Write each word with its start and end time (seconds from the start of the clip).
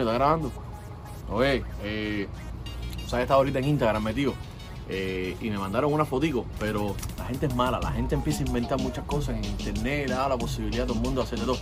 Está 0.00 0.12
grabando. 0.14 0.50
Oye, 1.30 1.62
eh, 1.82 2.28
sabes, 3.06 3.24
estaba 3.24 3.38
ahorita 3.38 3.58
en 3.58 3.66
Instagram 3.66 4.02
metido. 4.02 4.34
eh, 4.88 5.36
y 5.40 5.48
me 5.48 5.58
mandaron 5.58 5.92
una 5.92 6.04
fotico, 6.04 6.44
pero 6.58 6.94
la 7.16 7.24
gente 7.26 7.46
es 7.46 7.54
mala, 7.54 7.78
la 7.80 7.92
gente 7.92 8.14
empieza 8.14 8.42
a 8.42 8.46
inventar 8.46 8.80
muchas 8.80 9.04
cosas 9.04 9.36
en 9.36 9.44
internet, 9.44 10.08
da 10.08 10.28
la 10.28 10.36
posibilidad 10.36 10.84
a 10.84 10.86
todo 10.88 10.96
el 10.98 11.02
mundo 11.02 11.20
de 11.20 11.26
hacer 11.26 11.38
de 11.38 11.46
todo. 11.46 11.58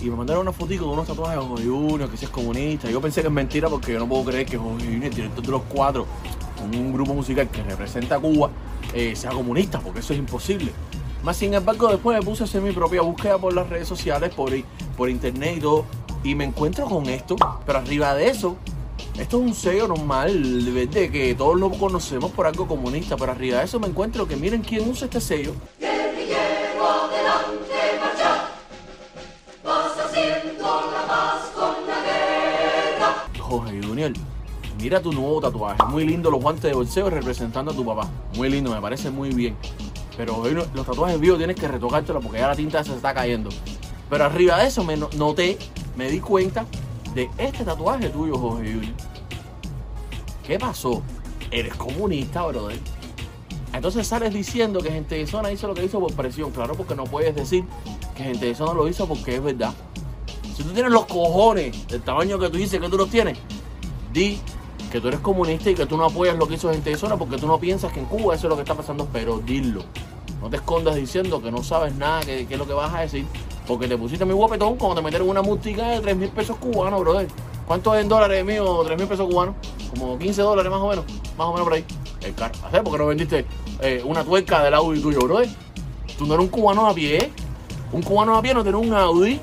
Y 0.00 0.10
me 0.10 0.16
mandaron 0.16 0.42
una 0.42 0.52
fotico 0.52 0.84
de 0.84 0.90
unos 0.92 1.06
tatuajes 1.06 1.40
de 1.40 1.46
Jorge 1.46 1.64
Junior, 1.64 2.10
que 2.10 2.16
si 2.16 2.26
es 2.26 2.30
comunista. 2.30 2.90
Yo 2.90 3.00
pensé 3.00 3.22
que 3.22 3.28
es 3.28 3.32
mentira 3.32 3.68
porque 3.68 3.92
yo 3.92 3.98
no 3.98 4.06
puedo 4.06 4.24
creer 4.24 4.46
que 4.46 4.58
Jorge 4.58 4.84
Junior, 4.84 5.04
el 5.04 5.14
director 5.14 5.44
de 5.44 5.50
los 5.50 5.62
cuatro, 5.62 6.06
un 6.62 6.92
grupo 6.92 7.14
musical 7.14 7.48
que 7.48 7.62
representa 7.62 8.16
a 8.16 8.18
Cuba, 8.20 8.50
eh, 8.92 9.16
sea 9.16 9.30
comunista, 9.30 9.80
porque 9.80 10.00
eso 10.00 10.12
es 10.12 10.18
imposible. 10.18 10.72
Más 11.22 11.36
sin 11.38 11.54
embargo, 11.54 11.88
después 11.88 12.18
me 12.18 12.24
puse 12.24 12.42
a 12.42 12.46
hacer 12.46 12.60
mi 12.60 12.72
propia 12.72 13.00
búsqueda 13.00 13.38
por 13.38 13.54
las 13.54 13.68
redes 13.68 13.88
sociales, 13.88 14.32
por 14.34 15.08
internet 15.08 15.54
y 15.56 15.60
todo, 15.60 15.86
y 16.24 16.34
me 16.34 16.44
encuentro 16.44 16.86
con 16.86 17.08
esto, 17.08 17.36
pero 17.66 17.78
arriba 17.78 18.14
de 18.14 18.28
eso, 18.28 18.56
esto 19.18 19.36
es 19.36 19.42
un 19.42 19.54
sello 19.54 19.86
normal, 19.86 20.74
de 20.74 21.10
que 21.10 21.34
todos 21.34 21.60
lo 21.60 21.70
conocemos 21.70 22.32
por 22.32 22.46
algo 22.46 22.66
comunista, 22.66 23.16
pero 23.16 23.32
arriba 23.32 23.58
de 23.58 23.66
eso 23.66 23.78
me 23.78 23.86
encuentro 23.86 24.26
que 24.26 24.34
miren 24.34 24.62
quién 24.62 24.88
usa 24.88 25.04
este 25.04 25.20
sello. 25.20 25.52
Jorge 33.38 33.80
Junior, 33.82 34.12
mira 34.80 35.00
tu 35.00 35.12
nuevo 35.12 35.40
tatuaje. 35.40 35.80
Muy 35.88 36.04
lindo 36.06 36.30
los 36.30 36.40
guantes 36.40 36.64
de 36.64 36.72
bolseo 36.72 37.08
representando 37.10 37.70
a 37.70 37.74
tu 37.74 37.84
papá. 37.84 38.08
Muy 38.34 38.48
lindo, 38.48 38.74
me 38.74 38.80
parece 38.80 39.10
muy 39.10 39.30
bien. 39.30 39.56
Pero 40.16 40.38
hoy 40.38 40.54
los 40.54 40.86
tatuajes 40.86 41.20
vivos 41.20 41.38
tienes 41.38 41.54
que 41.54 41.68
retocártelo 41.68 42.20
porque 42.20 42.38
ya 42.38 42.48
la 42.48 42.56
tinta 42.56 42.82
se 42.82 42.94
está 42.94 43.12
cayendo. 43.14 43.50
Pero 44.10 44.24
arriba 44.24 44.58
de 44.58 44.68
eso 44.68 44.84
me 44.84 44.96
no- 44.96 45.10
noté, 45.16 45.58
me 45.96 46.10
di 46.10 46.20
cuenta 46.20 46.66
de 47.14 47.30
este 47.38 47.64
tatuaje 47.64 48.08
tuyo, 48.10 48.36
Jorge. 48.38 48.92
¿Qué 50.46 50.58
pasó? 50.58 51.02
Eres 51.50 51.74
comunista, 51.74 52.42
brother. 52.46 52.78
Entonces 53.72 54.06
sales 54.06 54.32
diciendo 54.32 54.80
que 54.80 54.90
gente 54.90 55.16
de 55.16 55.26
zona 55.26 55.50
hizo 55.50 55.66
lo 55.66 55.74
que 55.74 55.84
hizo 55.84 55.98
por 56.00 56.12
presión. 56.12 56.50
Claro, 56.50 56.74
porque 56.74 56.94
no 56.94 57.04
puedes 57.04 57.34
decir 57.34 57.64
que 58.16 58.24
gente 58.24 58.46
de 58.46 58.54
zona 58.54 58.72
lo 58.74 58.86
hizo 58.88 59.06
porque 59.08 59.36
es 59.36 59.42
verdad. 59.42 59.72
Si 60.56 60.62
tú 60.62 60.70
tienes 60.70 60.92
los 60.92 61.06
cojones 61.06 61.86
del 61.88 62.02
tamaño 62.02 62.38
que 62.38 62.48
tú 62.50 62.58
dices 62.58 62.80
que 62.80 62.88
tú 62.88 62.96
los 62.96 63.10
tienes, 63.10 63.38
di 64.12 64.38
que 64.92 65.00
tú 65.00 65.08
eres 65.08 65.18
comunista 65.20 65.70
y 65.70 65.74
que 65.74 65.86
tú 65.86 65.96
no 65.96 66.04
apoyas 66.04 66.36
lo 66.36 66.46
que 66.46 66.54
hizo 66.54 66.70
gente 66.70 66.90
de 66.90 66.96
zona 66.96 67.16
porque 67.16 67.36
tú 67.36 67.48
no 67.48 67.58
piensas 67.58 67.92
que 67.92 67.98
en 67.98 68.06
Cuba 68.06 68.36
eso 68.36 68.46
es 68.46 68.50
lo 68.50 68.54
que 68.54 68.62
está 68.62 68.74
pasando, 68.76 69.08
pero 69.12 69.38
dilo. 69.38 69.82
No 70.40 70.48
te 70.50 70.56
escondas 70.56 70.94
diciendo 70.94 71.42
que 71.42 71.50
no 71.50 71.64
sabes 71.64 71.94
nada, 71.96 72.20
que, 72.20 72.46
que 72.46 72.54
es 72.54 72.60
lo 72.60 72.66
que 72.66 72.74
vas 72.74 72.94
a 72.94 73.00
decir, 73.00 73.26
porque 73.66 73.88
te 73.88 73.96
pusiste 73.96 74.24
muy 74.24 74.34
guapetón 74.34 74.76
cuando 74.76 74.96
te 74.96 75.02
metieron 75.02 75.28
una 75.28 75.42
multica 75.42 75.88
de 75.88 76.00
3 76.00 76.16
mil 76.16 76.28
pesos 76.30 76.56
cubanos, 76.58 77.00
brother. 77.00 77.28
¿Cuánto 77.66 77.94
es 77.94 78.02
en 78.02 78.08
dólares 78.08 78.44
mío? 78.44 78.82
3 78.84 78.98
mil 78.98 79.08
pesos 79.08 79.26
cubanos. 79.28 79.54
Como 79.90 80.18
15 80.18 80.42
dólares 80.42 80.70
más 80.70 80.80
o 80.80 80.88
menos. 80.88 81.04
Más 81.38 81.46
o 81.46 81.52
menos 81.52 81.64
por 81.64 81.72
ahí. 81.74 81.84
El 82.22 82.34
carro. 82.34 82.54
¿Sabes 82.54 82.82
por 82.82 82.92
qué 82.92 82.98
no 82.98 83.06
vendiste 83.06 83.46
eh, 83.80 84.02
una 84.04 84.22
tuerca 84.24 84.62
del 84.62 84.74
Audi 84.74 85.00
tuyo, 85.00 85.20
brother? 85.20 85.48
Tú 86.18 86.26
no 86.26 86.34
eres 86.34 86.44
un 86.44 86.50
cubano 86.50 86.86
a 86.86 86.94
pie. 86.94 87.30
Un 87.92 88.02
cubano 88.02 88.36
a 88.36 88.42
pie 88.42 88.52
no 88.52 88.62
tiene 88.62 88.78
un 88.78 88.92
Audi. 88.92 89.40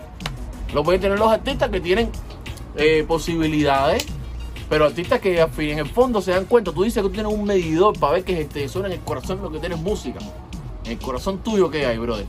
Lo 0.74 0.84
pueden 0.84 1.02
tener 1.02 1.18
los 1.18 1.32
artistas 1.32 1.70
que 1.70 1.82
tienen 1.82 2.10
eh, 2.78 3.04
posibilidades, 3.06 4.06
pero 4.70 4.86
artistas 4.86 5.20
que 5.20 5.42
en 5.42 5.80
el 5.80 5.90
fondo 5.90 6.22
se 6.22 6.32
dan 6.32 6.46
cuenta. 6.46 6.72
Tú 6.72 6.84
dices 6.84 7.02
que 7.02 7.10
tú 7.10 7.14
tienes 7.14 7.34
un 7.34 7.44
medidor 7.44 7.98
para 8.00 8.14
ver 8.14 8.24
que 8.24 8.42
este, 8.42 8.70
suena 8.70 8.88
en 8.88 8.94
el 8.94 9.00
corazón 9.02 9.42
lo 9.42 9.52
que 9.52 9.60
tienes 9.60 9.80
música. 9.80 10.20
En 10.86 10.92
el 10.92 11.00
corazón 11.00 11.40
tuyo, 11.40 11.70
¿qué 11.70 11.86
hay, 11.86 11.98
brother? 11.98 12.26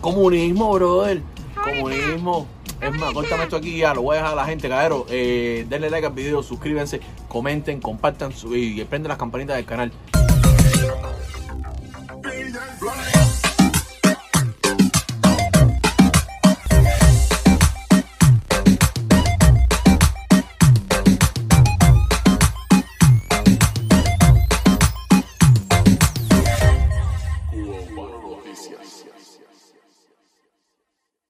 Comunismo, 0.00 0.72
brother. 0.72 1.22
Comunismo. 1.54 2.46
Es 2.80 2.92
más, 2.94 3.12
cortame 3.12 3.42
esto 3.44 3.56
aquí 3.56 3.78
ya, 3.78 3.92
lo 3.92 4.02
voy 4.02 4.14
a 4.14 4.18
dejar 4.20 4.32
a 4.34 4.36
la 4.36 4.44
gente, 4.44 4.68
cabrero. 4.68 5.04
Eh, 5.10 5.66
denle 5.68 5.90
like 5.90 6.06
al 6.06 6.12
video, 6.12 6.42
suscríbanse, 6.42 7.00
comenten, 7.28 7.80
compartan 7.80 8.32
su, 8.32 8.54
y 8.54 8.84
prenden 8.84 9.08
las 9.08 9.18
campanitas 9.18 9.56
del 9.56 9.66
canal. 9.66 9.92
Noticias. 28.38 29.07